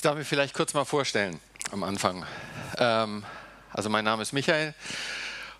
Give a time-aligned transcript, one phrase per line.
[0.00, 1.38] Ich darf mich vielleicht kurz mal vorstellen
[1.72, 2.24] am Anfang.
[2.78, 3.22] Ähm,
[3.70, 4.72] also mein Name ist Michael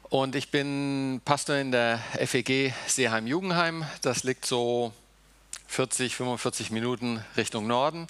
[0.08, 3.84] und ich bin Pastor in der FEG Seeheim-Jugendheim.
[4.00, 4.94] Das liegt so
[5.66, 8.06] 40, 45 Minuten Richtung Norden.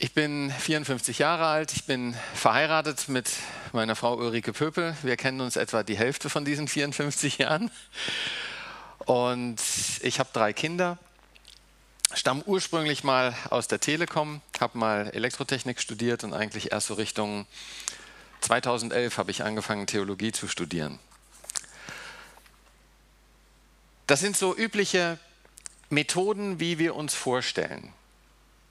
[0.00, 3.30] Ich bin 54 Jahre alt, ich bin verheiratet mit
[3.72, 4.96] meiner Frau Ulrike Pöpel.
[5.02, 7.70] Wir kennen uns etwa die Hälfte von diesen 54 Jahren.
[9.06, 9.60] Und
[10.02, 10.98] ich habe drei Kinder
[12.14, 17.46] stamme ursprünglich mal aus der Telekom, habe mal Elektrotechnik studiert und eigentlich erst so Richtung
[18.40, 20.98] 2011 habe ich angefangen, Theologie zu studieren.
[24.06, 25.18] Das sind so übliche
[25.88, 27.92] Methoden, wie wir uns vorstellen.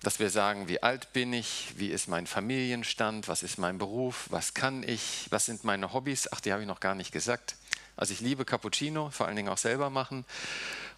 [0.01, 4.27] Dass wir sagen, wie alt bin ich, wie ist mein Familienstand, was ist mein Beruf,
[4.29, 6.29] was kann ich, was sind meine Hobbys.
[6.31, 7.55] Ach, die habe ich noch gar nicht gesagt.
[7.97, 10.23] Also ich liebe Cappuccino, vor allen Dingen auch selber machen.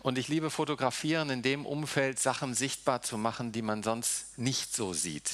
[0.02, 4.76] Und ich liebe fotografieren in dem Umfeld, Sachen sichtbar zu machen, die man sonst nicht
[4.76, 5.32] so sieht.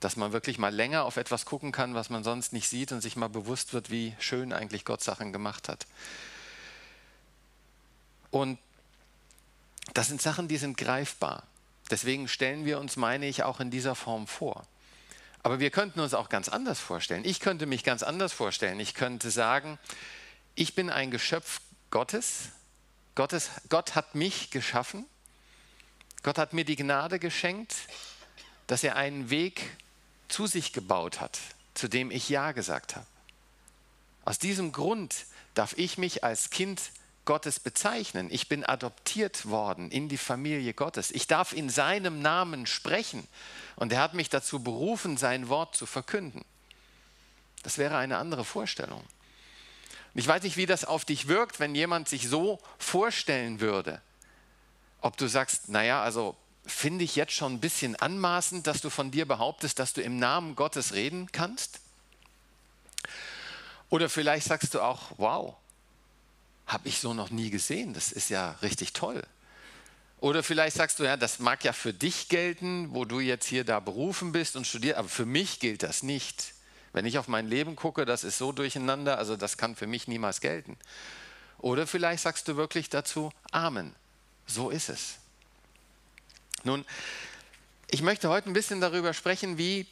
[0.00, 3.00] Dass man wirklich mal länger auf etwas gucken kann, was man sonst nicht sieht und
[3.00, 5.86] sich mal bewusst wird, wie schön eigentlich Gott Sachen gemacht hat.
[8.32, 8.58] Und
[9.92, 11.44] das sind Sachen, die sind greifbar.
[11.88, 14.66] Deswegen stellen wir uns, meine ich, auch in dieser Form vor.
[15.44, 17.24] Aber wir könnten uns auch ganz anders vorstellen.
[17.24, 18.80] Ich könnte mich ganz anders vorstellen.
[18.80, 19.78] Ich könnte sagen,
[20.56, 21.60] ich bin ein Geschöpf
[21.90, 22.48] Gottes,
[23.14, 25.06] Gottes, Gott hat mich geschaffen.
[26.22, 27.74] Gott hat mir die Gnade geschenkt,
[28.66, 29.76] dass er einen Weg
[30.28, 31.38] zu sich gebaut hat,
[31.74, 33.06] zu dem ich Ja gesagt habe.
[34.24, 36.80] Aus diesem Grund darf ich mich als Kind
[37.24, 38.28] Gottes bezeichnen.
[38.30, 41.10] Ich bin adoptiert worden in die Familie Gottes.
[41.10, 43.26] Ich darf in seinem Namen sprechen.
[43.76, 46.44] Und er hat mich dazu berufen, sein Wort zu verkünden.
[47.62, 49.02] Das wäre eine andere Vorstellung.
[50.14, 54.00] Ich weiß nicht, wie das auf dich wirkt, wenn jemand sich so vorstellen würde.
[55.00, 59.10] Ob du sagst, naja, also finde ich jetzt schon ein bisschen anmaßend, dass du von
[59.10, 61.80] dir behauptest, dass du im Namen Gottes reden kannst?
[63.90, 65.56] Oder vielleicht sagst du auch, wow,
[66.66, 69.22] habe ich so noch nie gesehen, das ist ja richtig toll.
[70.20, 73.64] Oder vielleicht sagst du, ja, das mag ja für dich gelten, wo du jetzt hier
[73.64, 76.53] da berufen bist und studierst, aber für mich gilt das nicht.
[76.94, 80.06] Wenn ich auf mein Leben gucke, das ist so durcheinander, also das kann für mich
[80.06, 80.78] niemals gelten.
[81.58, 83.94] Oder vielleicht sagst du wirklich dazu, Amen.
[84.46, 85.16] So ist es.
[86.62, 86.84] Nun,
[87.90, 89.88] ich möchte heute ein bisschen darüber sprechen, wie,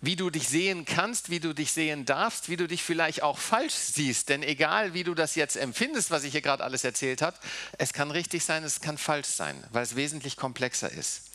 [0.00, 3.38] wie du dich sehen kannst, wie du dich sehen darfst, wie du dich vielleicht auch
[3.38, 4.30] falsch siehst.
[4.30, 7.36] Denn egal, wie du das jetzt empfindest, was ich hier gerade alles erzählt habe,
[7.78, 11.30] es kann richtig sein, es kann falsch sein, weil es wesentlich komplexer ist.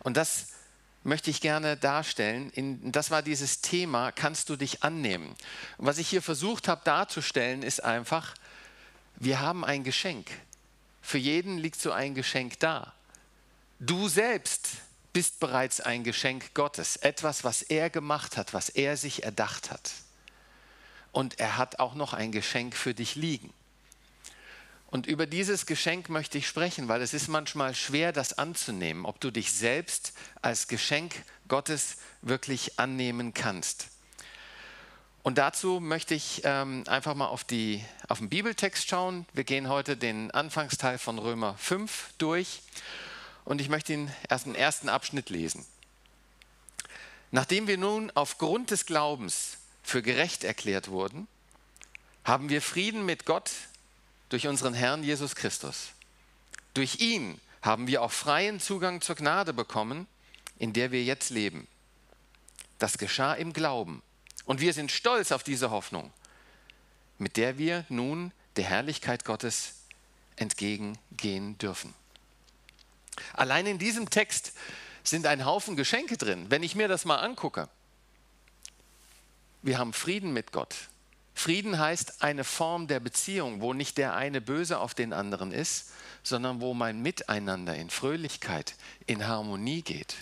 [0.00, 0.51] Und das
[1.04, 2.50] möchte ich gerne darstellen.
[2.50, 5.34] In, das war dieses Thema, kannst du dich annehmen?
[5.78, 8.34] Was ich hier versucht habe darzustellen, ist einfach,
[9.16, 10.30] wir haben ein Geschenk.
[11.00, 12.92] Für jeden liegt so ein Geschenk da.
[13.80, 14.68] Du selbst
[15.12, 19.90] bist bereits ein Geschenk Gottes, etwas, was er gemacht hat, was er sich erdacht hat.
[21.10, 23.52] Und er hat auch noch ein Geschenk für dich liegen.
[24.92, 29.20] Und über dieses Geschenk möchte ich sprechen, weil es ist manchmal schwer, das anzunehmen, ob
[29.20, 31.14] du dich selbst als Geschenk
[31.48, 33.86] Gottes wirklich annehmen kannst.
[35.22, 39.24] Und dazu möchte ich ähm, einfach mal auf, die, auf den Bibeltext schauen.
[39.32, 42.60] Wir gehen heute den Anfangsteil von Römer 5 durch
[43.46, 45.64] und ich möchte ihn erst den ersten Abschnitt lesen.
[47.30, 51.28] Nachdem wir nun aufgrund des Glaubens für gerecht erklärt wurden,
[52.24, 53.50] haben wir Frieden mit Gott
[54.32, 55.90] durch unseren Herrn Jesus Christus.
[56.72, 60.06] Durch ihn haben wir auch freien Zugang zur Gnade bekommen,
[60.58, 61.68] in der wir jetzt leben.
[62.78, 64.02] Das geschah im Glauben.
[64.46, 66.12] Und wir sind stolz auf diese Hoffnung,
[67.18, 69.74] mit der wir nun der Herrlichkeit Gottes
[70.36, 71.92] entgegengehen dürfen.
[73.34, 74.54] Allein in diesem Text
[75.04, 76.46] sind ein Haufen Geschenke drin.
[76.48, 77.68] Wenn ich mir das mal angucke,
[79.60, 80.74] wir haben Frieden mit Gott.
[81.34, 85.90] Frieden heißt eine Form der Beziehung, wo nicht der eine böse auf den anderen ist,
[86.22, 88.74] sondern wo mein Miteinander in Fröhlichkeit,
[89.06, 90.14] in Harmonie geht.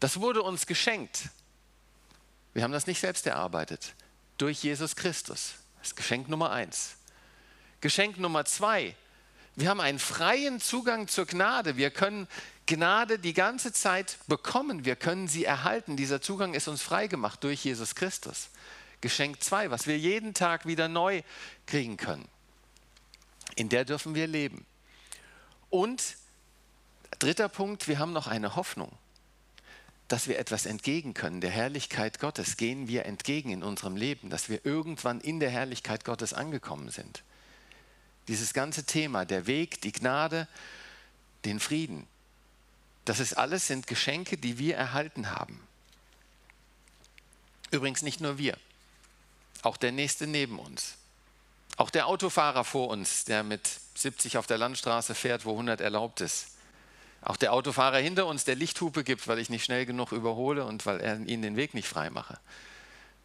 [0.00, 1.28] Das wurde uns geschenkt.
[2.52, 3.94] Wir haben das nicht selbst erarbeitet.
[4.38, 5.54] Durch Jesus Christus.
[5.78, 6.96] Das ist Geschenk Nummer eins.
[7.80, 8.94] Geschenk Nummer zwei.
[9.54, 11.76] Wir haben einen freien Zugang zur Gnade.
[11.76, 12.28] Wir können
[12.66, 14.84] Gnade die ganze Zeit bekommen.
[14.84, 15.96] Wir können sie erhalten.
[15.96, 18.50] Dieser Zugang ist uns freigemacht durch Jesus Christus.
[19.06, 21.22] Geschenk 2, was wir jeden Tag wieder neu
[21.66, 22.26] kriegen können.
[23.54, 24.66] In der dürfen wir leben.
[25.70, 26.16] Und
[27.20, 28.90] dritter Punkt, wir haben noch eine Hoffnung,
[30.08, 31.40] dass wir etwas entgegen können.
[31.40, 36.04] Der Herrlichkeit Gottes gehen wir entgegen in unserem Leben, dass wir irgendwann in der Herrlichkeit
[36.04, 37.22] Gottes angekommen sind.
[38.26, 40.48] Dieses ganze Thema, der Weg, die Gnade,
[41.44, 42.08] den Frieden,
[43.04, 45.62] Das ist alles sind Geschenke, die wir erhalten haben.
[47.70, 48.58] Übrigens nicht nur wir,
[49.62, 50.96] auch der Nächste neben uns.
[51.76, 56.20] Auch der Autofahrer vor uns, der mit 70 auf der Landstraße fährt, wo 100 erlaubt
[56.20, 56.48] ist.
[57.22, 60.86] Auch der Autofahrer hinter uns, der Lichthupe gibt, weil ich nicht schnell genug überhole und
[60.86, 62.38] weil er ihnen den Weg nicht frei mache.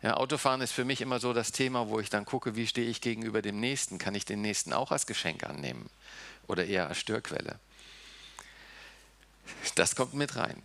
[0.01, 2.89] Ja, Autofahren ist für mich immer so das Thema, wo ich dann gucke, wie stehe
[2.89, 3.99] ich gegenüber dem Nächsten?
[3.99, 5.89] Kann ich den Nächsten auch als Geschenk annehmen
[6.47, 7.59] oder eher als Störquelle?
[9.75, 10.61] Das kommt mit rein.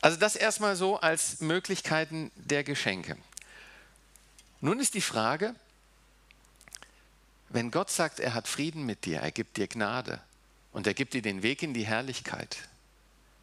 [0.00, 3.16] Also das erstmal so als Möglichkeiten der Geschenke.
[4.62, 5.56] Nun ist die Frage,
[7.48, 10.20] wenn Gott sagt, er hat Frieden mit dir, er gibt dir Gnade
[10.72, 12.56] und er gibt dir den Weg in die Herrlichkeit,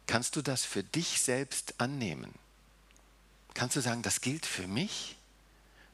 [0.06, 2.34] kannst du das für dich selbst annehmen?
[3.52, 5.16] Kannst du sagen, das gilt für mich?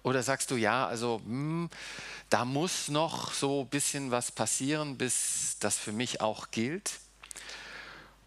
[0.05, 1.71] Oder sagst du, ja, also hm,
[2.31, 7.01] da muss noch so ein bisschen was passieren, bis das für mich auch gilt?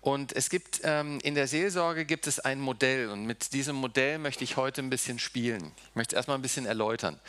[0.01, 4.18] Und es gibt ähm, in der Seelsorge gibt es ein Modell und mit diesem Modell
[4.18, 5.72] möchte ich heute ein bisschen spielen.
[5.90, 7.19] Ich möchte es erstmal ein bisschen erläutern.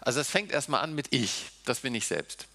[0.00, 2.46] Also es fängt erstmal an mit ich, das bin ich selbst.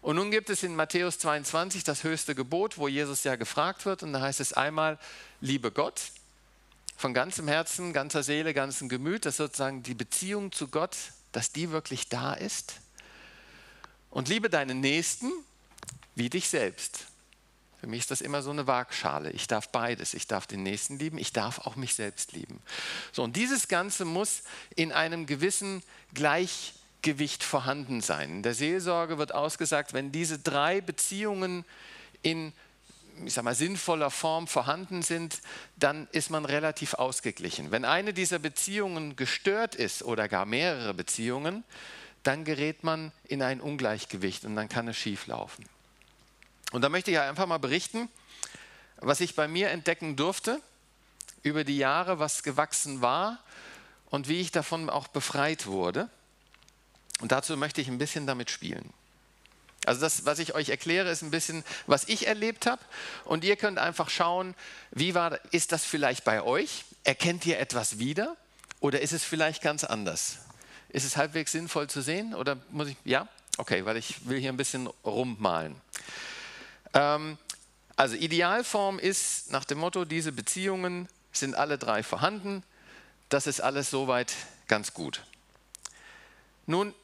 [0.00, 4.02] Und nun gibt es in Matthäus 22 das höchste Gebot, wo Jesus ja gefragt wird
[4.02, 4.98] und da heißt es einmal,
[5.40, 6.00] liebe Gott
[6.96, 10.96] von ganzem Herzen, ganzer Seele, ganzem Gemüt, dass sozusagen die Beziehung zu Gott,
[11.32, 12.80] dass die wirklich da ist.
[14.10, 15.30] Und liebe deinen Nächsten
[16.14, 17.06] wie dich selbst.
[17.82, 19.32] Für mich ist das immer so eine Waagschale.
[19.32, 20.14] Ich darf beides.
[20.14, 22.62] Ich darf den Nächsten lieben, ich darf auch mich selbst lieben.
[23.10, 24.44] So, und dieses Ganze muss
[24.76, 25.82] in einem gewissen
[26.14, 28.30] Gleichgewicht vorhanden sein.
[28.30, 31.64] In der Seelsorge wird ausgesagt, wenn diese drei Beziehungen
[32.22, 32.52] in
[33.26, 35.42] ich sag mal, sinnvoller Form vorhanden sind,
[35.76, 37.72] dann ist man relativ ausgeglichen.
[37.72, 41.64] Wenn eine dieser Beziehungen gestört ist oder gar mehrere Beziehungen,
[42.22, 45.64] dann gerät man in ein Ungleichgewicht und dann kann es schief laufen.
[46.72, 48.08] Und da möchte ich einfach mal berichten,
[48.96, 50.60] was ich bei mir entdecken durfte
[51.42, 53.38] über die Jahre, was gewachsen war
[54.10, 56.08] und wie ich davon auch befreit wurde.
[57.20, 58.92] Und dazu möchte ich ein bisschen damit spielen.
[59.84, 62.80] Also das, was ich euch erkläre, ist ein bisschen, was ich erlebt habe.
[63.24, 64.54] Und ihr könnt einfach schauen,
[64.92, 66.84] wie war, ist das vielleicht bei euch?
[67.02, 68.36] Erkennt ihr etwas wieder?
[68.78, 70.38] Oder ist es vielleicht ganz anders?
[70.88, 72.34] Ist es halbwegs sinnvoll zu sehen?
[72.34, 73.26] Oder muss ich, ja?
[73.58, 75.74] Okay, weil ich will hier ein bisschen rummalen.
[76.94, 77.38] Ähm,
[77.96, 82.62] also Idealform ist nach dem Motto, diese Beziehungen sind alle drei vorhanden.
[83.28, 84.32] Das ist alles soweit
[84.68, 85.22] ganz gut.
[86.66, 86.94] Nun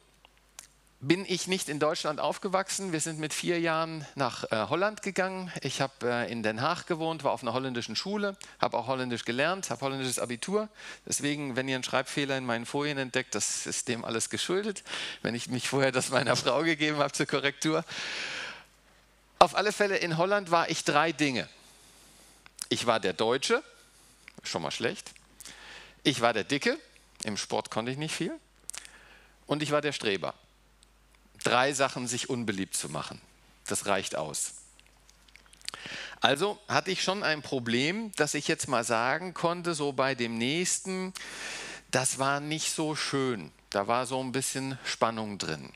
[1.01, 2.91] bin ich nicht in Deutschland aufgewachsen.
[2.91, 5.49] Wir sind mit vier Jahren nach äh, Holland gegangen.
[5.61, 9.23] Ich habe äh, in Den Haag gewohnt, war auf einer holländischen Schule, habe auch Holländisch
[9.23, 10.67] gelernt, habe holländisches Abitur.
[11.05, 14.83] Deswegen, wenn ihr einen Schreibfehler in meinen Folien entdeckt, das ist dem alles geschuldet.
[15.21, 17.85] Wenn ich mich vorher das meiner Frau gegeben habe zur Korrektur.
[19.41, 21.47] Auf alle Fälle in Holland war ich drei Dinge.
[22.67, 23.63] Ich war der Deutsche,
[24.43, 25.11] schon mal schlecht.
[26.03, 26.77] Ich war der Dicke,
[27.23, 28.37] im Sport konnte ich nicht viel.
[29.47, 30.33] Und ich war der Streber.
[31.43, 33.21] Drei Sachen, sich unbeliebt zu machen.
[33.65, 34.55] Das reicht aus.
[36.19, 40.37] Also hatte ich schon ein Problem, dass ich jetzt mal sagen konnte, so bei dem
[40.37, 41.13] nächsten,
[41.91, 43.53] das war nicht so schön.
[43.69, 45.71] Da war so ein bisschen Spannung drin.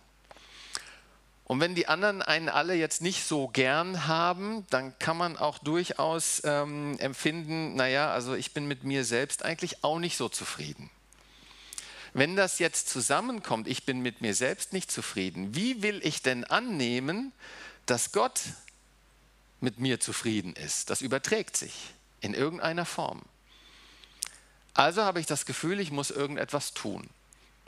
[1.54, 5.60] Und wenn die anderen einen alle jetzt nicht so gern haben, dann kann man auch
[5.60, 10.90] durchaus ähm, empfinden, naja, also ich bin mit mir selbst eigentlich auch nicht so zufrieden.
[12.12, 16.44] Wenn das jetzt zusammenkommt, ich bin mit mir selbst nicht zufrieden, wie will ich denn
[16.44, 17.32] annehmen,
[17.86, 18.42] dass Gott
[19.62, 20.90] mit mir zufrieden ist?
[20.90, 23.22] Das überträgt sich in irgendeiner Form.
[24.74, 27.08] Also habe ich das Gefühl, ich muss irgendetwas tun.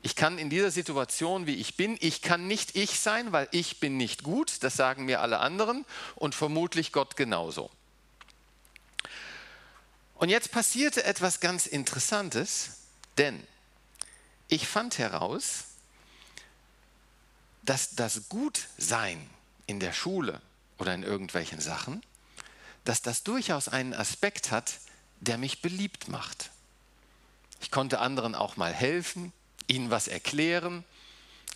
[0.06, 3.80] Ich kann in dieser Situation, wie ich bin, ich kann nicht ich sein, weil ich
[3.80, 5.84] bin nicht gut, das sagen mir alle anderen
[6.14, 7.72] und vermutlich Gott genauso.
[10.14, 12.82] Und jetzt passierte etwas ganz Interessantes,
[13.18, 13.42] denn
[14.48, 15.64] ich fand heraus,
[17.64, 19.28] dass das Gutsein
[19.66, 20.40] in der Schule
[20.78, 22.04] oder in irgendwelchen Sachen,
[22.84, 24.82] dass das durchaus einen Aspekt hat,
[25.20, 26.52] der mich beliebt macht.
[27.60, 29.34] Ich konnte anderen auch mal helfen,
[29.68, 30.84] ihnen was erklären.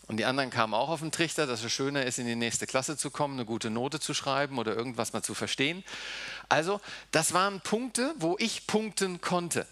[0.08, 2.66] Und die anderen kamen auch auf den Trichter, dass es schöner ist, in die nächste
[2.66, 5.84] Klasse zu kommen, eine gute Note zu schreiben oder irgendwas mal zu verstehen.
[6.50, 9.68] Also, das waren Punkte, wo ich punkten konnte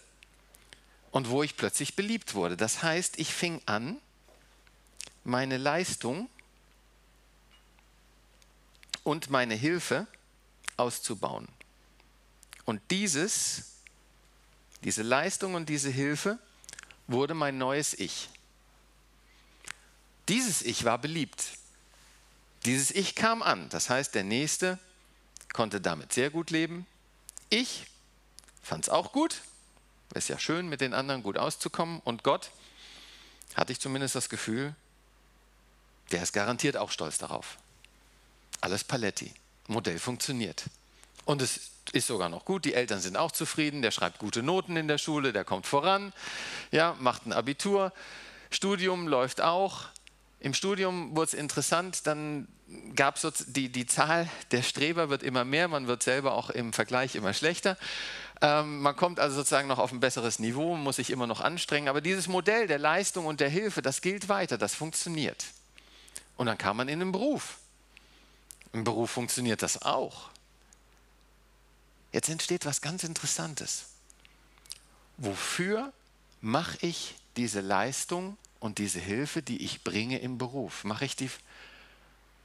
[1.10, 2.56] und wo ich plötzlich beliebt wurde.
[2.56, 3.98] Das heißt, ich fing an,
[5.24, 6.28] meine Leistung
[9.02, 10.06] und meine Hilfe
[10.76, 11.48] auszubauen.
[12.64, 13.72] Und dieses,
[14.84, 16.38] diese Leistung und diese Hilfe
[17.08, 18.28] wurde mein neues Ich.
[20.28, 21.44] Dieses Ich war beliebt.
[22.64, 23.68] Dieses Ich kam an.
[23.70, 24.78] Das heißt, der Nächste
[25.52, 26.86] konnte damit sehr gut leben.
[27.48, 27.86] Ich
[28.62, 29.40] fand es auch gut.
[30.14, 32.00] Ist ja schön, mit den anderen gut auszukommen.
[32.00, 32.50] Und Gott,
[33.54, 34.74] hatte ich zumindest das Gefühl,
[36.12, 37.58] der ist garantiert auch stolz darauf.
[38.60, 39.32] Alles Paletti.
[39.66, 40.64] Modell funktioniert.
[41.24, 44.76] Und es ist sogar noch gut, die Eltern sind auch zufrieden, der schreibt gute Noten
[44.76, 46.12] in der Schule, der kommt voran,
[46.70, 47.92] ja, macht ein Abitur,
[48.50, 49.84] Studium läuft auch.
[50.40, 52.46] Im Studium wurde es interessant, dann
[52.94, 56.72] gab es die, die Zahl der Streber wird immer mehr, man wird selber auch im
[56.72, 57.76] Vergleich immer schlechter.
[58.40, 61.88] Ähm, man kommt also sozusagen noch auf ein besseres Niveau, muss sich immer noch anstrengen,
[61.88, 65.46] aber dieses Modell der Leistung und der Hilfe, das gilt weiter, das funktioniert.
[66.36, 67.58] Und dann kam man in den Beruf.
[68.72, 70.30] Im Beruf funktioniert das auch.
[72.12, 73.86] Jetzt entsteht was ganz Interessantes.
[75.16, 75.92] Wofür
[76.40, 80.84] mache ich diese Leistung und diese Hilfe, die ich bringe im Beruf?
[80.84, 81.30] Mache ich die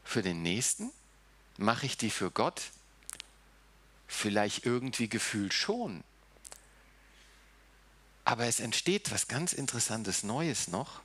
[0.04, 0.92] für den Nächsten?
[1.58, 2.62] Mache ich die für Gott?
[4.08, 6.04] Vielleicht irgendwie gefühlt schon.
[8.26, 11.02] Aber es entsteht was ganz Interessantes Neues noch,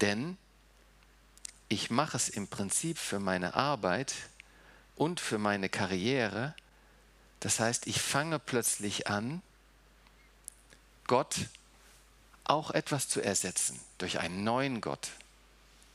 [0.00, 0.36] denn
[1.68, 4.14] ich mache es im Prinzip für meine Arbeit
[4.96, 6.54] und für meine Karriere.
[7.44, 9.42] Das heißt, ich fange plötzlich an,
[11.06, 11.34] Gott
[12.44, 15.10] auch etwas zu ersetzen durch einen neuen Gott,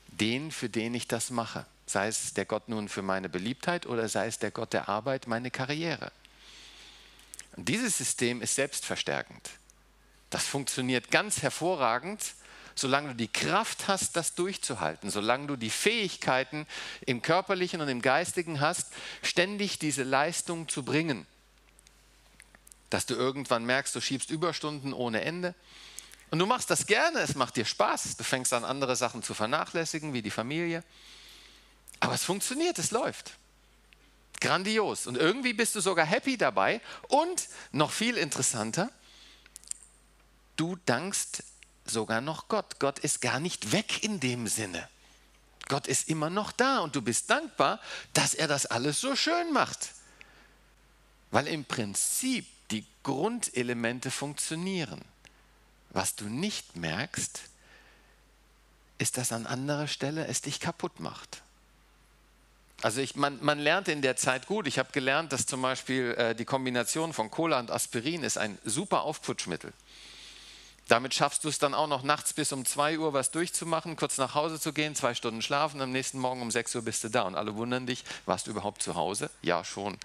[0.09, 1.65] den, für den ich das mache.
[1.87, 5.25] Sei es der Gott nun für meine Beliebtheit oder sei es der Gott der Arbeit,
[5.25, 6.11] meine Karriere.
[7.55, 9.49] Und dieses System ist selbstverstärkend.
[10.29, 12.35] Das funktioniert ganz hervorragend,
[12.75, 16.67] solange du die Kraft hast, das durchzuhalten, solange du die Fähigkeiten
[17.07, 21.25] im körperlichen und im geistigen hast, ständig diese Leistung zu bringen.
[22.89, 25.55] Dass du irgendwann merkst, du schiebst Überstunden ohne Ende.
[26.31, 28.17] Und du machst das gerne, es macht dir Spaß.
[28.17, 30.83] Du fängst an, andere Sachen zu vernachlässigen, wie die Familie.
[31.99, 33.33] Aber es funktioniert, es läuft.
[34.39, 35.07] Grandios.
[35.07, 36.81] Und irgendwie bist du sogar happy dabei.
[37.07, 38.89] Und noch viel interessanter,
[40.55, 41.43] du dankst
[41.85, 42.79] sogar noch Gott.
[42.79, 44.87] Gott ist gar nicht weg in dem Sinne.
[45.67, 47.79] Gott ist immer noch da und du bist dankbar,
[48.13, 49.91] dass er das alles so schön macht.
[51.31, 52.47] Weil im Prinzip
[53.09, 55.01] Grundelemente funktionieren.
[55.89, 57.41] Was du nicht merkst,
[58.99, 61.41] ist, dass an anderer Stelle es dich kaputt macht.
[62.83, 64.67] Also ich, man, man lernt in der Zeit gut.
[64.67, 68.59] Ich habe gelernt, dass zum Beispiel äh, die Kombination von Cola und Aspirin ist ein
[68.63, 69.73] super Aufputschmittel.
[70.87, 74.19] Damit schaffst du es dann auch noch nachts bis um 2 Uhr was durchzumachen, kurz
[74.19, 77.09] nach Hause zu gehen, zwei Stunden schlafen, am nächsten Morgen um 6 Uhr bist du
[77.09, 77.23] da.
[77.23, 79.31] Und alle wundern dich, warst du überhaupt zu Hause?
[79.41, 79.97] Ja, schon.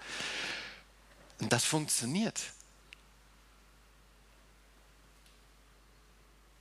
[1.39, 2.41] Und das funktioniert.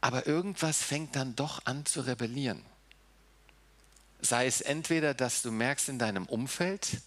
[0.04, 2.62] Aber irgendwas fängt dann doch an zu rebellieren.
[4.20, 7.00] Sei es entweder, dass du merkst in deinem Umfeld,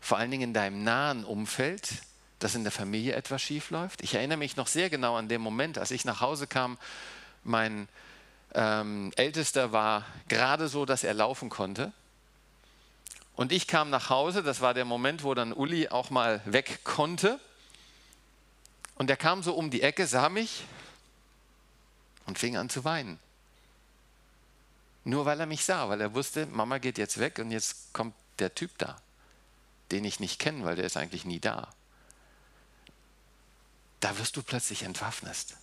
[0.00, 1.88] vor allen Dingen in deinem nahen Umfeld,
[2.40, 4.02] dass in der Familie etwas schief läuft.
[4.02, 6.78] Ich erinnere mich noch sehr genau an den Moment, als ich nach Hause kam.
[7.44, 7.88] Mein
[8.54, 11.92] ähm, Ältester war gerade so, dass er laufen konnte.
[13.36, 16.80] Und ich kam nach Hause, das war der Moment, wo dann Uli auch mal weg
[16.82, 17.38] konnte.
[18.96, 20.64] Und er kam so um die Ecke, sah mich
[22.26, 23.18] und fing an zu weinen.
[25.04, 28.14] Nur weil er mich sah, weil er wusste, Mama geht jetzt weg und jetzt kommt
[28.38, 29.00] der Typ da,
[29.90, 31.72] den ich nicht kenne, weil der ist eigentlich nie da.
[34.00, 35.56] Da wirst du plötzlich entwaffnet.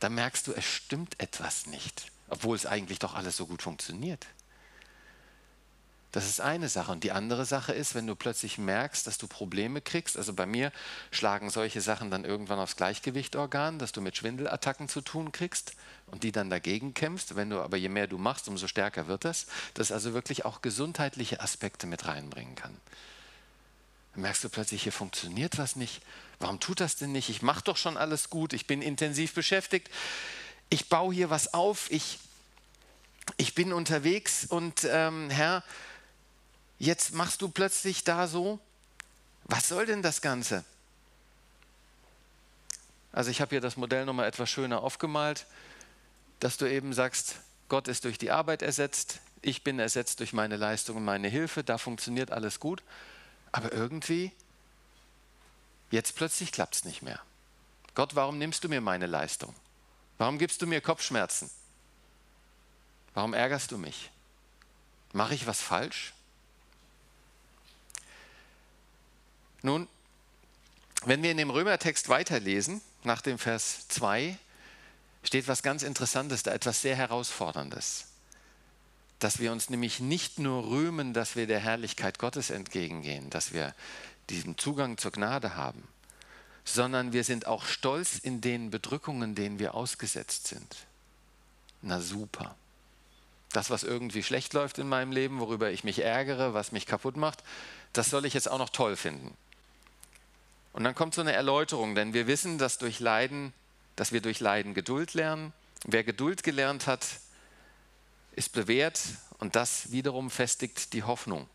[0.00, 4.26] Da merkst du, es stimmt etwas nicht, obwohl es eigentlich doch alles so gut funktioniert.
[6.12, 6.92] Das ist eine Sache.
[6.92, 10.16] Und die andere Sache ist, wenn du plötzlich merkst, dass du Probleme kriegst.
[10.16, 10.72] Also bei mir
[11.10, 15.74] schlagen solche Sachen dann irgendwann aufs Gleichgewichtorgan, dass du mit Schwindelattacken zu tun kriegst
[16.06, 17.36] und die dann dagegen kämpfst.
[17.36, 19.46] Wenn du aber je mehr du machst, umso stärker wird das.
[19.74, 22.76] Das also wirklich auch gesundheitliche Aspekte mit reinbringen kann.
[24.14, 26.00] Dann merkst du plötzlich, hier funktioniert was nicht.
[26.38, 27.28] Warum tut das denn nicht?
[27.28, 28.54] Ich mache doch schon alles gut.
[28.54, 29.90] Ich bin intensiv beschäftigt.
[30.70, 31.90] Ich baue hier was auf.
[31.90, 32.18] Ich,
[33.36, 35.62] ich bin unterwegs und ähm, Herr,
[36.78, 38.58] jetzt machst du plötzlich da so,
[39.44, 40.64] was soll denn das Ganze?
[43.12, 45.46] Also ich habe hier das Modell nochmal etwas schöner aufgemalt,
[46.40, 47.36] dass du eben sagst,
[47.68, 51.64] Gott ist durch die Arbeit ersetzt, ich bin ersetzt durch meine Leistung und meine Hilfe,
[51.64, 52.82] da funktioniert alles gut,
[53.52, 54.32] aber irgendwie,
[55.90, 57.20] jetzt plötzlich klappt es nicht mehr.
[57.94, 59.54] Gott, warum nimmst du mir meine Leistung?
[60.18, 61.50] Warum gibst du mir Kopfschmerzen?
[63.14, 64.10] Warum ärgerst du mich?
[65.12, 66.12] Mache ich was falsch?
[69.66, 69.88] Nun,
[71.04, 74.38] wenn wir in dem Römertext weiterlesen, nach dem Vers 2,
[75.24, 78.06] steht was ganz Interessantes, da etwas sehr Herausforderndes.
[79.18, 83.74] Dass wir uns nämlich nicht nur rühmen, dass wir der Herrlichkeit Gottes entgegengehen, dass wir
[84.30, 85.82] diesen Zugang zur Gnade haben,
[86.64, 90.76] sondern wir sind auch stolz in den Bedrückungen, denen wir ausgesetzt sind.
[91.82, 92.54] Na super.
[93.50, 97.16] Das, was irgendwie schlecht läuft in meinem Leben, worüber ich mich ärgere, was mich kaputt
[97.16, 97.42] macht,
[97.92, 99.36] das soll ich jetzt auch noch toll finden.
[100.76, 103.54] Und dann kommt so eine Erläuterung, denn wir wissen, dass durch Leiden,
[103.96, 105.54] dass wir durch Leiden Geduld lernen.
[105.86, 107.06] Wer Geduld gelernt hat,
[108.32, 109.00] ist bewährt
[109.38, 111.48] und das wiederum festigt die Hoffnung.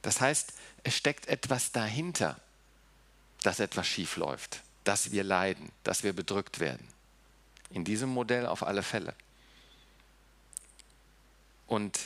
[0.00, 2.40] Das heißt, es steckt etwas dahinter,
[3.42, 6.88] dass etwas schief läuft, dass wir leiden, dass wir bedrückt werden.
[7.68, 9.14] In diesem Modell auf alle Fälle.
[11.66, 12.00] Und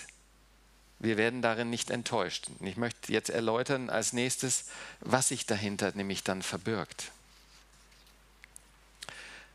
[1.01, 2.47] wir werden darin nicht enttäuscht.
[2.61, 4.65] Ich möchte jetzt erläutern als nächstes,
[5.01, 7.13] was sich dahinter nämlich dann verbirgt.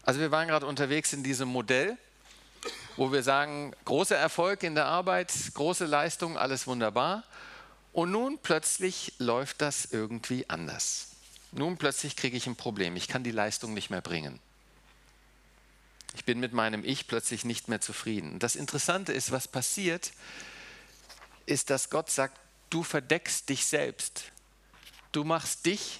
[0.03, 1.97] Also wir waren gerade unterwegs in diesem Modell,
[2.95, 7.23] wo wir sagen, großer Erfolg in der Arbeit, große Leistung, alles wunderbar.
[7.91, 11.09] Und nun plötzlich läuft das irgendwie anders.
[11.51, 12.95] Nun plötzlich kriege ich ein Problem.
[12.95, 14.39] Ich kann die Leistung nicht mehr bringen.
[16.15, 18.39] Ich bin mit meinem Ich plötzlich nicht mehr zufrieden.
[18.39, 20.11] Das Interessante ist, was passiert,
[21.45, 24.25] ist, dass Gott sagt, du verdeckst dich selbst.
[25.11, 25.99] Du machst dich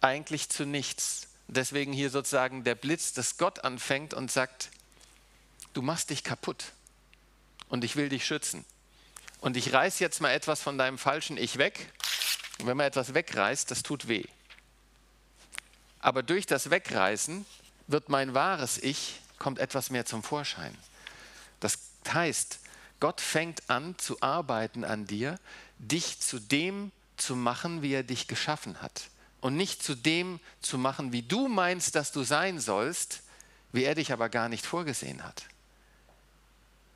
[0.00, 1.28] eigentlich zu nichts.
[1.48, 4.70] Deswegen hier sozusagen der Blitz, dass Gott anfängt und sagt,
[5.74, 6.72] du machst dich kaputt
[7.68, 8.64] und ich will dich schützen.
[9.40, 11.92] Und ich reiß jetzt mal etwas von deinem falschen Ich weg.
[12.60, 14.24] Und wenn man etwas wegreißt, das tut weh.
[15.98, 17.44] Aber durch das Wegreißen
[17.88, 20.76] wird mein wahres Ich, kommt etwas mehr zum Vorschein.
[21.58, 22.60] Das heißt,
[23.02, 25.40] Gott fängt an zu arbeiten an dir,
[25.78, 29.10] dich zu dem zu machen, wie er dich geschaffen hat.
[29.40, 33.22] Und nicht zu dem zu machen, wie du meinst, dass du sein sollst,
[33.72, 35.46] wie er dich aber gar nicht vorgesehen hat.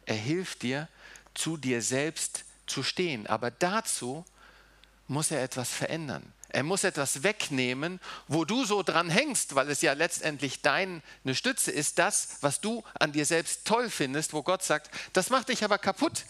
[0.04, 0.86] Er hilft dir,
[1.34, 3.26] zu dir selbst zu stehen.
[3.26, 4.24] Aber dazu
[5.08, 6.32] muss er etwas verändern.
[6.48, 11.70] Er muss etwas wegnehmen, wo du so dran hängst, weil es ja letztendlich deine Stütze
[11.70, 15.64] ist, das, was du an dir selbst toll findest, wo Gott sagt, das macht dich
[15.64, 16.24] aber kaputt.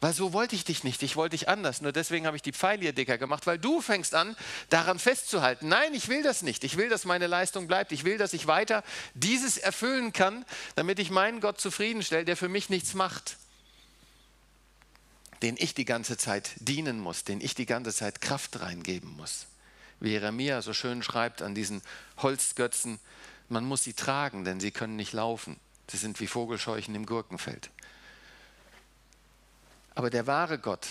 [0.00, 1.80] Weil so wollte ich dich nicht, ich wollte dich anders.
[1.80, 4.36] Nur deswegen habe ich die Pfeile hier dicker gemacht, weil du fängst an,
[4.68, 5.68] daran festzuhalten.
[5.68, 6.64] Nein, ich will das nicht.
[6.64, 7.92] Ich will, dass meine Leistung bleibt.
[7.92, 8.82] Ich will, dass ich weiter
[9.14, 13.36] dieses erfüllen kann, damit ich meinen Gott zufriedenstelle, der für mich nichts macht
[15.42, 19.46] den ich die ganze Zeit dienen muss, den ich die ganze Zeit Kraft reingeben muss.
[20.00, 21.82] Wie Jeremia so schön schreibt an diesen
[22.18, 22.98] Holzgötzen,
[23.48, 25.58] man muss sie tragen, denn sie können nicht laufen.
[25.88, 27.70] Sie sind wie Vogelscheuchen im Gurkenfeld.
[29.94, 30.86] Aber der wahre Gott,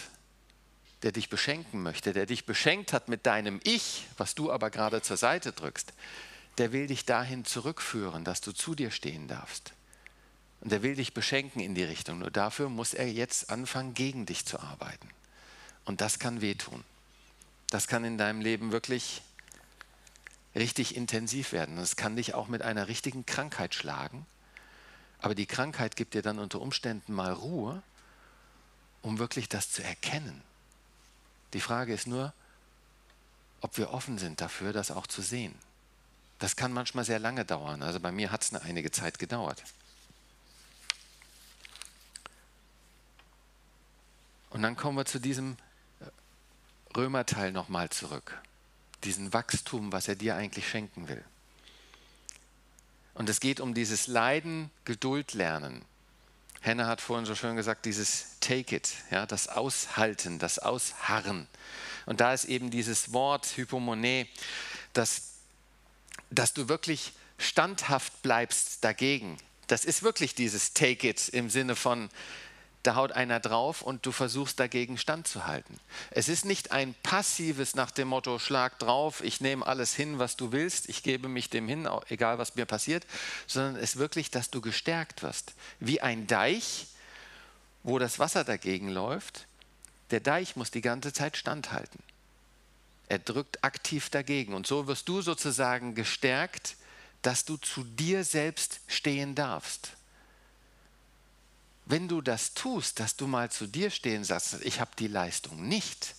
[1.01, 5.01] der dich beschenken möchte, der dich beschenkt hat mit deinem Ich, was du aber gerade
[5.01, 5.93] zur Seite drückst,
[6.57, 9.73] der will dich dahin zurückführen, dass du zu dir stehen darfst.
[10.61, 12.19] Und er will dich beschenken in die Richtung.
[12.19, 15.09] Nur dafür muss er jetzt anfangen, gegen dich zu arbeiten.
[15.85, 16.83] Und das kann wehtun.
[17.69, 19.23] Das kann in deinem Leben wirklich
[20.55, 21.77] richtig intensiv werden.
[21.77, 24.25] Es kann dich auch mit einer richtigen Krankheit schlagen.
[25.19, 27.81] Aber die Krankheit gibt dir dann unter Umständen mal Ruhe,
[29.01, 30.41] um wirklich das zu erkennen.
[31.53, 32.33] Die Frage ist nur,
[33.61, 35.55] ob wir offen sind dafür, das auch zu sehen.
[36.39, 37.83] Das kann manchmal sehr lange dauern.
[37.83, 39.63] Also bei mir hat es eine einige Zeit gedauert.
[44.51, 45.57] Und dann kommen wir zu diesem
[45.99, 46.05] äh,
[46.95, 48.39] Römerteil nochmal zurück.
[49.03, 51.23] Diesen Wachstum, was er dir eigentlich schenken will.
[53.13, 55.83] Und es geht um dieses Leiden, Geduld lernen.
[56.61, 61.47] Henne hat vorhin so schön gesagt, dieses Take it, ja, das Aushalten, das Ausharren.
[62.05, 64.27] Und da ist eben dieses Wort Hypomone,
[64.93, 65.33] dass,
[66.29, 69.37] dass du wirklich standhaft bleibst dagegen.
[69.67, 72.09] Das ist wirklich dieses Take it im Sinne von,
[72.83, 75.79] da haut einer drauf und du versuchst dagegen standzuhalten.
[76.09, 80.35] Es ist nicht ein passives nach dem Motto, schlag drauf, ich nehme alles hin, was
[80.35, 83.05] du willst, ich gebe mich dem hin, egal was mir passiert,
[83.45, 85.53] sondern es ist wirklich, dass du gestärkt wirst.
[85.79, 86.87] Wie ein Deich,
[87.83, 89.45] wo das Wasser dagegen läuft,
[90.09, 91.99] der Deich muss die ganze Zeit standhalten.
[93.07, 96.77] Er drückt aktiv dagegen und so wirst du sozusagen gestärkt,
[97.21, 99.91] dass du zu dir selbst stehen darfst
[101.91, 105.67] wenn du das tust, dass du mal zu dir stehen sagst, ich habe die Leistung
[105.67, 106.15] nicht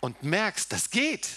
[0.00, 1.28] und merkst, das geht.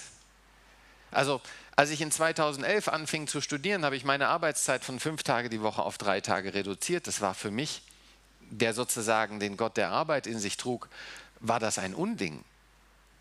[1.11, 1.41] Also
[1.77, 5.61] als ich in 2011 anfing zu studieren, habe ich meine Arbeitszeit von fünf Tage die
[5.61, 7.07] Woche auf drei Tage reduziert.
[7.07, 7.83] Das war für mich,
[8.41, 10.89] der sozusagen den Gott der Arbeit in sich trug,
[11.39, 12.43] war das ein Unding.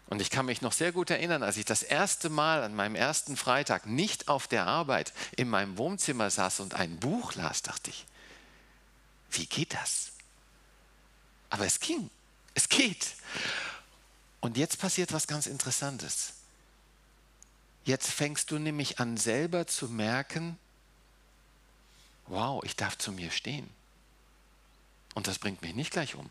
[0.09, 2.97] Und ich kann mich noch sehr gut erinnern, als ich das erste Mal an meinem
[2.97, 7.91] ersten Freitag nicht auf der Arbeit in meinem Wohnzimmer saß und ein Buch las, dachte
[7.91, 8.07] ich,
[9.31, 10.13] wie geht das?
[11.51, 12.11] Aber es ging.
[12.55, 13.15] Es geht.
[14.41, 16.33] Und jetzt passiert was ganz Interessantes.
[17.85, 20.59] Jetzt fängst du nämlich an selber zu merken,
[22.27, 23.69] wow, ich darf zu mir stehen.
[25.15, 26.29] Und das bringt mich nicht gleich um.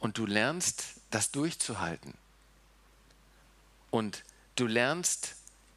[0.00, 2.14] Und du lernst, das durchzuhalten.
[3.90, 4.22] Und
[4.56, 5.35] du lernst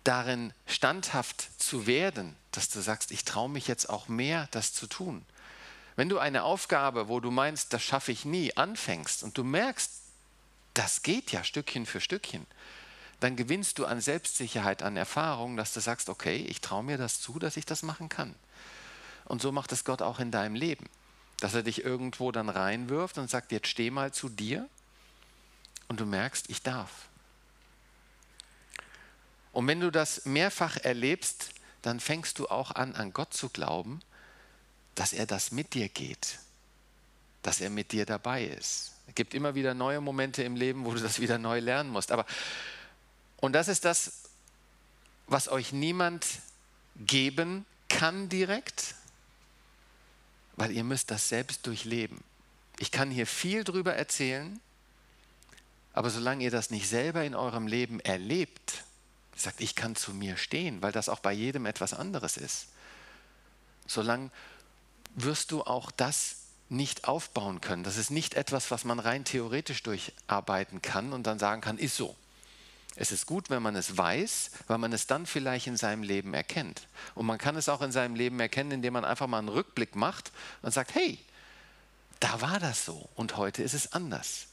[0.09, 4.87] darin standhaft zu werden, dass du sagst, ich traue mich jetzt auch mehr, das zu
[4.87, 5.23] tun.
[5.95, 9.91] Wenn du eine Aufgabe, wo du meinst, das schaffe ich nie, anfängst und du merkst,
[10.73, 12.47] das geht ja Stückchen für Stückchen,
[13.19, 17.21] dann gewinnst du an Selbstsicherheit, an Erfahrung, dass du sagst, okay, ich traue mir das
[17.21, 18.33] zu, dass ich das machen kann.
[19.25, 20.89] Und so macht es Gott auch in deinem Leben,
[21.39, 24.67] dass er dich irgendwo dann reinwirft und sagt, jetzt steh mal zu dir
[25.87, 27.08] und du merkst, ich darf.
[29.59, 31.49] Und wenn du das mehrfach erlebst,
[31.81, 33.99] dann fängst du auch an, an Gott zu glauben,
[34.95, 36.39] dass er das mit dir geht,
[37.41, 38.93] dass er mit dir dabei ist.
[39.09, 42.13] Es gibt immer wieder neue Momente im Leben, wo du das wieder neu lernen musst.
[42.13, 42.25] Aber
[43.41, 44.29] und das ist das,
[45.27, 46.25] was euch niemand
[46.95, 48.95] geben kann direkt,
[50.55, 52.23] weil ihr müsst das selbst durchleben.
[52.77, 54.61] Ich kann hier viel drüber erzählen,
[55.91, 58.85] aber solange ihr das nicht selber in eurem Leben erlebt,
[59.39, 62.67] sagt, ich kann zu mir stehen, weil das auch bei jedem etwas anderes ist,
[63.87, 64.31] solange
[65.15, 66.35] wirst du auch das
[66.69, 67.83] nicht aufbauen können.
[67.83, 71.97] Das ist nicht etwas, was man rein theoretisch durcharbeiten kann und dann sagen kann, ist
[71.97, 72.15] so.
[72.95, 76.33] Es ist gut, wenn man es weiß, weil man es dann vielleicht in seinem Leben
[76.33, 76.87] erkennt.
[77.15, 79.95] Und man kann es auch in seinem Leben erkennen, indem man einfach mal einen Rückblick
[79.95, 81.17] macht und sagt, hey,
[82.19, 84.47] da war das so und heute ist es anders.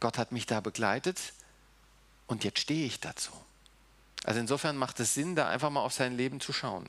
[0.00, 1.32] Gott hat mich da begleitet
[2.26, 3.32] und jetzt stehe ich dazu.
[4.24, 6.88] Also insofern macht es Sinn, da einfach mal auf sein Leben zu schauen.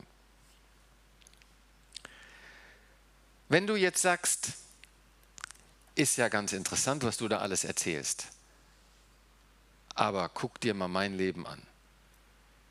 [3.48, 4.54] Wenn du jetzt sagst,
[5.96, 8.28] ist ja ganz interessant, was du da alles erzählst,
[9.96, 11.62] aber guck dir mal mein Leben an.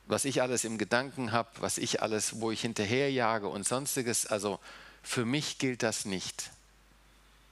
[0.06, 4.60] Was ich alles im Gedanken habe, was ich alles, wo ich hinterherjage und sonstiges, also
[5.02, 6.50] für mich gilt das nicht.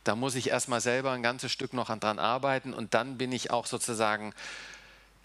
[0.05, 3.51] Da muss ich erstmal selber ein ganzes Stück noch dran arbeiten und dann bin ich
[3.51, 4.33] auch sozusagen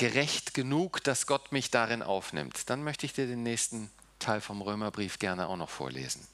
[0.02, 2.72] gerecht genug, dass Gott mich darin aufnimmt.
[2.72, 6.28] Dann möchte ich dir den nächsten Teil vom Römerbrief gerne auch noch vorlesen.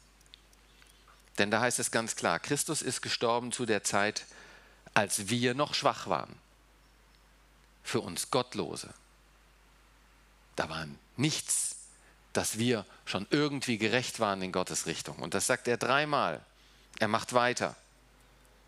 [1.38, 4.24] Denn da heißt es ganz klar, Christus ist gestorben zu der Zeit,
[4.94, 6.34] als wir noch schwach waren.
[7.84, 8.94] Für uns Gottlose.
[10.56, 11.76] Da war nichts,
[12.32, 15.18] dass wir schon irgendwie gerecht waren in Gottes Richtung.
[15.18, 16.40] Und das sagt er dreimal.
[17.00, 17.76] Er macht weiter.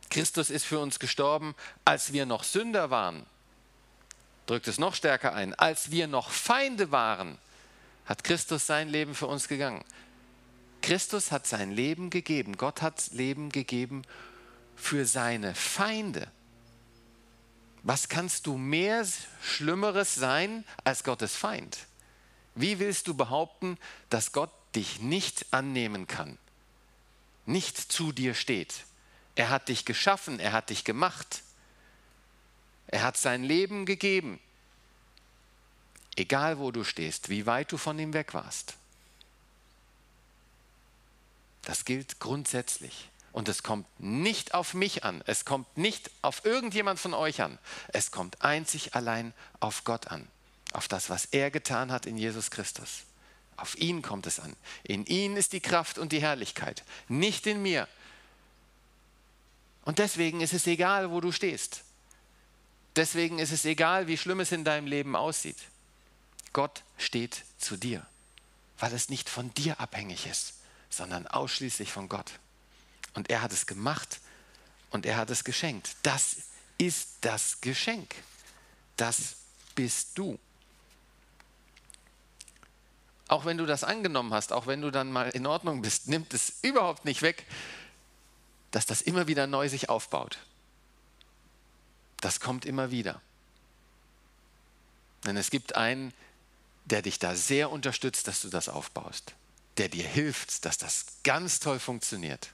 [0.09, 3.25] Christus ist für uns gestorben, als wir noch Sünder waren.
[4.49, 5.53] Drückt es noch stärker ein.
[5.53, 7.37] Als wir noch Feinde waren,
[8.07, 9.85] hat Christus sein Leben für uns gegangen.
[10.81, 12.57] Christus hat sein Leben gegeben.
[12.57, 14.01] Gott hat Leben gegeben
[14.75, 16.31] für seine Feinde.
[17.83, 19.05] Was kannst du mehr
[19.39, 21.77] Schlimmeres sein als Gottes Feind?
[22.55, 23.77] Wie willst du behaupten,
[24.09, 26.39] dass Gott dich nicht annehmen kann,
[27.45, 28.73] nicht zu dir steht?
[29.35, 31.43] Er hat dich geschaffen, er hat dich gemacht,
[32.91, 34.39] er hat sein Leben gegeben,
[36.15, 38.75] egal wo du stehst, wie weit du von ihm weg warst.
[41.63, 43.09] Das gilt grundsätzlich.
[43.31, 47.59] Und es kommt nicht auf mich an, es kommt nicht auf irgendjemand von euch an,
[47.89, 50.27] es kommt einzig allein auf Gott an,
[50.73, 53.03] auf das, was er getan hat in Jesus Christus.
[53.55, 54.55] Auf ihn kommt es an.
[54.81, 57.87] In ihn ist die Kraft und die Herrlichkeit, nicht in mir.
[59.85, 61.83] Und deswegen ist es egal, wo du stehst.
[62.99, 65.57] Deswegen ist es egal, wie schlimm es in deinem Leben aussieht.
[66.53, 68.05] Gott steht zu dir,
[68.77, 70.53] weil es nicht von dir abhängig ist
[70.89, 72.31] sondern ausschließlich von Gott.
[73.13, 74.19] Und er hat es gemacht
[74.89, 75.95] und er hat es geschenkt.
[76.03, 76.37] Das
[76.77, 78.15] ist das Geschenk.
[78.97, 79.35] Das
[79.75, 80.39] bist du.
[83.27, 86.33] Auch wenn du das angenommen hast, auch wenn du dann mal in Ordnung bist, nimmt
[86.33, 87.45] es überhaupt nicht weg,
[88.71, 90.39] dass das immer wieder neu sich aufbaut.
[92.21, 93.21] Das kommt immer wieder.
[95.25, 96.13] Denn es gibt einen,
[96.85, 99.33] der dich da sehr unterstützt, dass du das aufbaust
[99.79, 102.51] der dir hilft, dass das ganz toll funktioniert.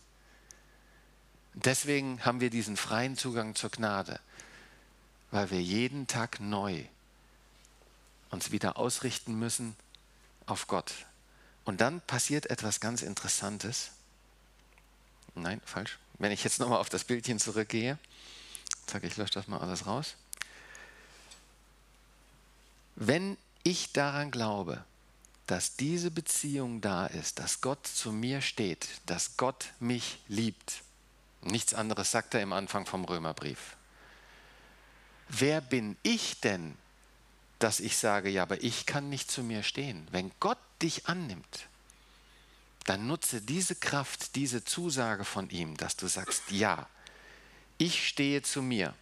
[1.54, 4.20] Deswegen haben wir diesen freien Zugang zur Gnade,
[5.32, 6.86] weil wir jeden Tag neu
[8.30, 9.76] uns wieder ausrichten müssen
[10.46, 10.94] auf Gott.
[11.64, 13.92] Und dann passiert etwas ganz Interessantes.
[15.34, 15.98] Nein, falsch.
[16.20, 17.98] Wenn ich jetzt nochmal auf das Bildchen zurückgehe,
[18.88, 20.16] zack, ich lösche das mal alles raus.
[22.96, 24.84] Wenn ich daran glaube,
[25.48, 30.82] dass diese Beziehung da ist, dass Gott zu mir steht, dass Gott mich liebt.
[31.42, 33.76] Nichts anderes sagt er im Anfang vom Römerbrief.
[35.28, 36.76] Wer bin ich denn,
[37.60, 40.08] dass ich sage, ja, aber ich kann nicht zu mir stehen?
[40.12, 41.68] Wenn Gott dich annimmt,
[42.86, 46.88] dann nutze diese Kraft, diese Zusage von ihm, dass du sagst, ja,
[47.78, 48.94] ich stehe zu mir.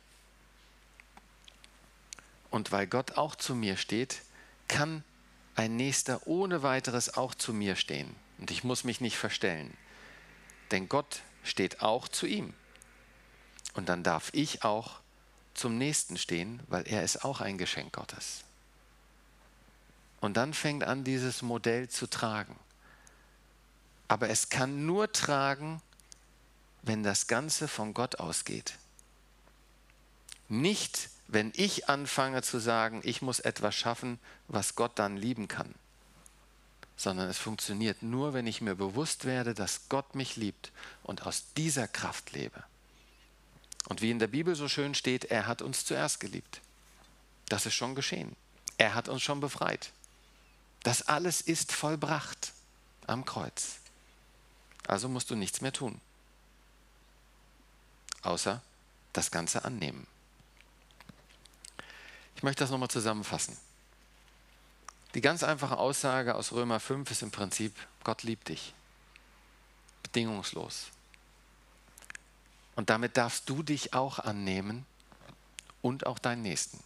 [2.49, 4.21] Und weil Gott auch zu mir steht,
[4.67, 5.03] kann
[5.55, 8.15] ein Nächster ohne weiteres auch zu mir stehen.
[8.37, 9.75] Und ich muss mich nicht verstellen.
[10.71, 12.53] Denn Gott steht auch zu ihm.
[13.73, 14.99] Und dann darf ich auch
[15.53, 18.43] zum Nächsten stehen, weil er ist auch ein Geschenk Gottes.
[20.21, 22.55] Und dann fängt an, dieses Modell zu tragen.
[24.07, 25.81] Aber es kann nur tragen,
[26.83, 28.75] wenn das Ganze von Gott ausgeht.
[30.49, 35.73] Nicht, wenn ich anfange zu sagen, ich muss etwas schaffen, was Gott dann lieben kann,
[36.95, 41.45] sondern es funktioniert nur, wenn ich mir bewusst werde, dass Gott mich liebt und aus
[41.57, 42.63] dieser Kraft lebe.
[43.87, 46.61] Und wie in der Bibel so schön steht, er hat uns zuerst geliebt.
[47.49, 48.35] Das ist schon geschehen.
[48.77, 49.91] Er hat uns schon befreit.
[50.83, 52.53] Das alles ist vollbracht
[53.07, 53.77] am Kreuz.
[54.87, 55.99] Also musst du nichts mehr tun,
[58.23, 58.61] außer
[59.13, 60.07] das Ganze annehmen.
[62.35, 63.57] Ich möchte das nochmal zusammenfassen.
[65.13, 68.73] Die ganz einfache Aussage aus Römer 5 ist im Prinzip, Gott liebt dich.
[70.01, 70.87] Bedingungslos.
[72.75, 74.85] Und damit darfst du dich auch annehmen
[75.81, 76.79] und auch deinen Nächsten.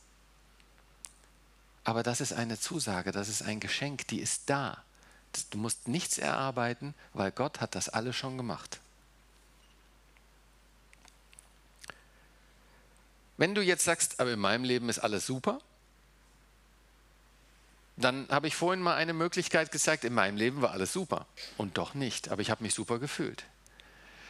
[1.85, 4.83] Aber das ist eine Zusage, das ist ein Geschenk, die ist da.
[5.51, 8.81] Du musst nichts erarbeiten, weil Gott hat das alles schon gemacht.
[13.37, 15.59] Wenn du jetzt sagst, aber in meinem Leben ist alles super,
[17.95, 21.25] dann habe ich vorhin mal eine Möglichkeit gezeigt, in meinem Leben war alles super.
[21.57, 23.43] Und doch nicht, aber ich habe mich super gefühlt.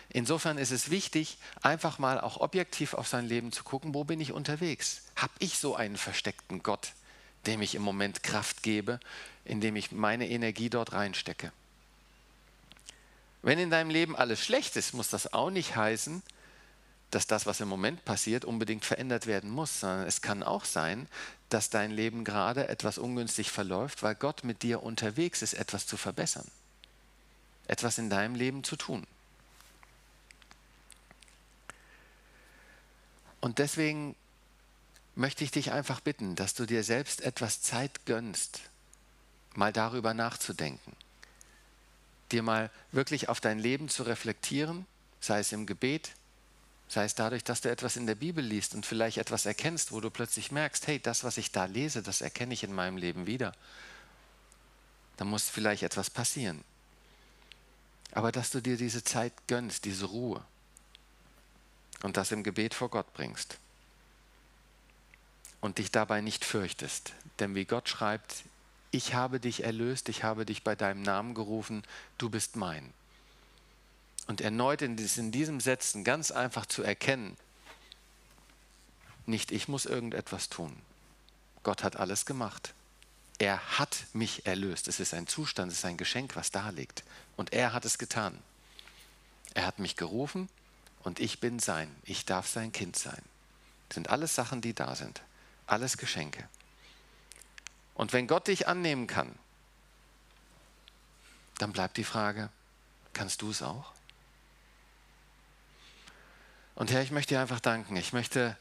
[0.09, 4.21] Insofern ist es wichtig, einfach mal auch objektiv auf sein Leben zu gucken, wo bin
[4.21, 5.01] ich unterwegs?
[5.17, 6.93] Habe ich so einen versteckten Gott,
[7.45, 9.01] dem ich im Moment Kraft gebe,
[9.43, 11.51] indem ich meine Energie dort reinstecke?
[13.41, 16.23] Wenn in deinem Leben alles schlecht ist, muss das auch nicht heißen,
[17.11, 21.07] dass das, was im Moment passiert, unbedingt verändert werden muss, sondern es kann auch sein,
[21.49, 25.95] dass dein Leben gerade etwas ungünstig verläuft, weil Gott mit dir unterwegs ist, etwas zu
[25.95, 26.47] verbessern,
[27.67, 29.07] etwas in deinem Leben zu tun.
[33.39, 34.15] Und deswegen
[35.15, 38.61] möchte ich dich einfach bitten, dass du dir selbst etwas Zeit gönnst,
[39.55, 40.93] mal darüber nachzudenken,
[42.31, 44.85] dir mal wirklich auf dein Leben zu reflektieren,
[45.21, 46.11] sei es im Gebet,
[46.87, 49.99] sei es dadurch, dass du etwas in der Bibel liest und vielleicht etwas erkennst, wo
[49.99, 53.27] du plötzlich merkst, hey, das, was ich da lese, das erkenne ich in meinem Leben
[53.27, 53.53] wieder.
[55.17, 56.63] Da muss vielleicht etwas passieren.
[58.11, 60.43] Aber dass du dir diese Zeit gönnst, diese Ruhe
[62.03, 63.57] und das im Gebet vor Gott bringst
[65.59, 67.13] und dich dabei nicht fürchtest.
[67.39, 68.43] Denn wie Gott schreibt,
[68.91, 71.83] ich habe dich erlöst, ich habe dich bei deinem Namen gerufen,
[72.17, 72.93] du bist mein.
[74.27, 77.37] Und erneut in diesem Sätzen ganz einfach zu erkennen,
[79.25, 80.75] nicht ich muss irgendetwas tun.
[81.63, 82.73] Gott hat alles gemacht.
[83.39, 84.87] Er hat mich erlöst.
[84.87, 87.03] Es ist ein Zustand, es ist ein Geschenk, was da liegt.
[87.35, 88.41] Und er hat es getan.
[89.53, 90.49] Er hat mich gerufen
[91.03, 91.93] und ich bin sein.
[92.03, 93.21] Ich darf sein Kind sein.
[93.89, 95.21] Das sind alles Sachen, die da sind.
[95.67, 96.47] Alles Geschenke.
[97.95, 99.37] Und wenn Gott dich annehmen kann,
[101.57, 102.49] dann bleibt die Frage,
[103.13, 103.91] kannst du es auch?
[106.77, 107.95] Und Herr, ich möchte dir einfach danken.
[107.95, 108.55] Ich möchte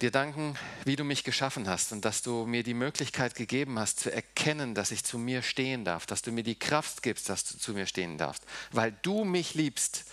[0.00, 4.00] dir danken, wie du mich geschaffen hast und dass du mir die Möglichkeit gegeben hast
[4.00, 7.44] zu erkennen, dass ich zu mir stehen darf, dass du mir die Kraft gibst, dass
[7.44, 10.06] du zu mir stehen darfst, weil du mich liebst,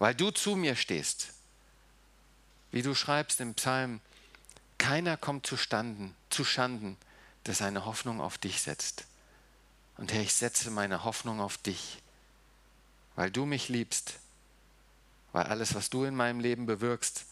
[0.00, 1.28] weil du zu mir stehst.
[2.72, 4.00] Wie du schreibst im Psalm,
[4.76, 6.96] keiner kommt zu, Standen, zu Schanden,
[7.46, 9.04] der seine Hoffnung auf dich setzt.
[9.98, 12.02] Und Herr, ich setze meine Hoffnung auf dich,
[13.14, 14.18] weil du mich liebst,
[15.32, 17.24] weil alles, was du in meinem Leben bewirkst,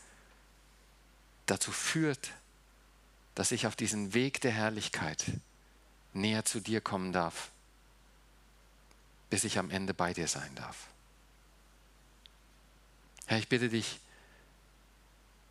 [1.47, 2.33] dazu führt,
[3.35, 5.25] dass ich auf diesen Weg der Herrlichkeit
[6.13, 7.51] näher zu dir kommen darf,
[9.31, 10.89] bis ich am Ende bei dir sein darf.
[13.27, 14.01] Herr, ich bitte dich,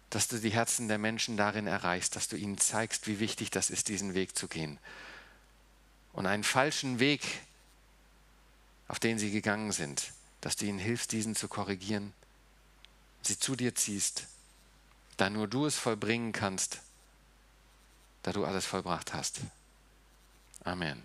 [0.09, 3.69] dass du die Herzen der Menschen darin erreichst, dass du ihnen zeigst, wie wichtig das
[3.69, 4.79] ist, diesen Weg zu gehen.
[6.13, 7.21] Und einen falschen Weg,
[8.87, 12.13] auf den sie gegangen sind, dass du ihnen hilfst, diesen zu korrigieren,
[13.27, 14.27] sie zu dir ziehst,
[15.17, 16.79] da nur du es vollbringen kannst,
[18.23, 19.41] da du alles vollbracht hast.
[20.63, 21.03] Amen.